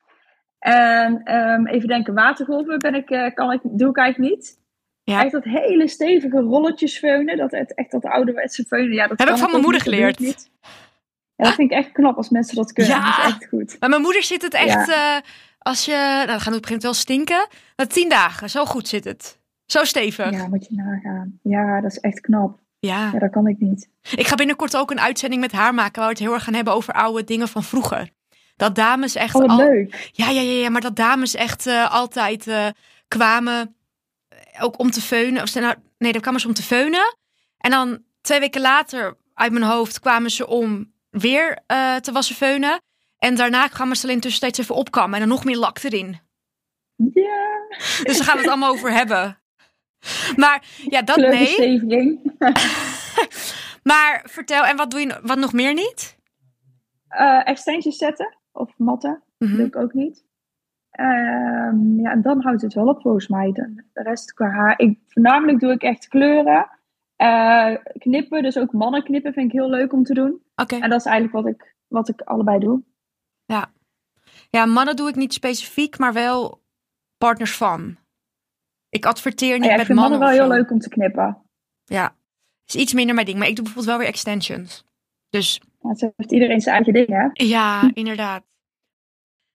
[0.59, 4.59] En ehm, even denken, watergolven ben ik, eh, kan ik, doe ik eigenlijk niet.
[5.03, 5.23] Ja.
[5.23, 8.93] Echt dat hele stevige rolletjes feunen, dat, echt dat ouderwetse feunen.
[8.93, 10.19] Ja, dat Heb ik van mijn moeder niet, dat geleerd.
[10.19, 10.49] niet.
[11.35, 12.95] Ja, dat vind ik echt knap als mensen dat kunnen.
[12.95, 13.05] Ja.
[13.15, 13.79] Dat is echt goed.
[13.79, 15.15] Bij mijn moeder zit het echt, eh,
[15.59, 17.47] als je, nou dan gaat het op een gegeven moment wel stinken.
[17.75, 19.39] Na tien dagen, zo goed zit het.
[19.65, 20.31] Zo stevig.
[20.31, 20.37] Ja.
[20.37, 21.39] Ja, moet je nagaan.
[21.43, 22.59] Ja, dat is echt knap.
[22.79, 23.89] Ja, dat kan ik niet.
[24.15, 26.53] Ik ga binnenkort ook een uitzending met haar maken waar we het heel erg gaan
[26.53, 28.09] hebben over oude dingen van vroeger.
[28.55, 30.09] Dat dames echt Oh, al, leuk.
[30.11, 32.67] Ja, ja, ja, ja, maar dat dames echt eh, altijd eh,
[33.07, 33.75] kwamen
[34.27, 35.41] eh, ook om te feunen.
[35.41, 37.15] Of, ze- nou, nee, dan kwamen ze om te feunen.
[37.57, 41.63] En dan twee weken later, uit mijn hoofd, kwamen ze om weer
[42.01, 42.81] te wassen feunen.
[43.17, 46.19] En daarna kwamen ze alleen tussentijds even opkammen en dan nog meer lak erin.
[47.13, 47.45] Ja,
[48.03, 49.39] Dus daar gaan we het allemaal over hebben.
[50.35, 52.19] Maar ja, dat nee.
[53.83, 56.17] Maar vertel, en wat doe je wat nog meer niet?
[57.07, 59.23] Eh extensions zetten of matten.
[59.37, 59.55] Mhm.
[59.55, 60.25] doe ik ook niet.
[60.91, 63.51] Ehm, ja, en dan houdt het wel op volgens mij.
[63.51, 64.79] De, rest qua haar.
[64.79, 66.69] Ik, voornamelijk doe ik echt kleuren.
[67.15, 70.41] Eh, knippen, dus ook mannen knippen vind ik heel leuk om te doen.
[70.55, 70.75] Oké.
[70.75, 72.83] En dat is eigenlijk wat ik, wat ik allebei doe.
[74.49, 76.61] Ja, mannen doe ik niet specifiek, maar wel
[77.17, 77.97] partners van.
[78.89, 80.89] Ik adverteer niet Maar ja, met ik vind mannen mannen wel heel leuk om te
[80.89, 81.37] knippen.
[81.85, 82.15] Ja,
[82.65, 83.37] is iets minder mijn ding.
[83.37, 84.85] Maar ik doe bijvoorbeeld wel weer extensions.
[85.29, 87.45] Dus Ja, zo heeft iedereen zijn eigen ding, hè?
[87.45, 88.43] ja, inderdaad.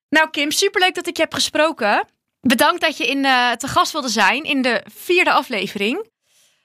[0.09, 2.05] Nou Kim, superleuk dat ik je heb gesproken.
[2.41, 6.11] Bedankt dat je in, eh, te gast wilde zijn in de vierde aflevering.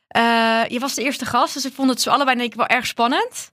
[0.08, 2.68] Eh, je was de eerste gast, dus ik vond het zo allebei denk ik wel
[2.68, 3.52] erg spannend.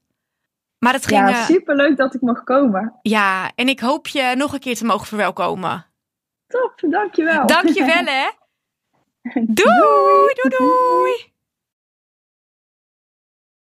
[0.79, 1.29] Maar het ging...
[1.29, 2.99] Ja, eh, super leuk dat ik mag komen.
[3.03, 5.87] ja, en ik hoop je nog een keer te mogen verwelkomen.
[6.47, 7.47] Top, dankjewel.
[7.47, 8.29] Dank je wel, hè.
[9.25, 11.34] Doei, doei, doei.